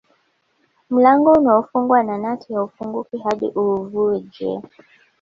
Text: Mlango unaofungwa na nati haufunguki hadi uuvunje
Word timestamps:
Mlango 0.89 1.31
unaofungwa 1.31 2.03
na 2.03 2.17
nati 2.17 2.53
haufunguki 2.53 3.17
hadi 3.17 3.51
uuvunje 3.55 4.59